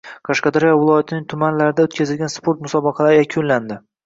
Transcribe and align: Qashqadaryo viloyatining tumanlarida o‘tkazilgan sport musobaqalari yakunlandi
Qashqadaryo 0.27 0.71
viloyatining 0.83 1.27
tumanlarida 1.33 1.85
o‘tkazilgan 1.89 2.33
sport 2.37 2.65
musobaqalari 2.65 3.23
yakunlandi 3.23 3.81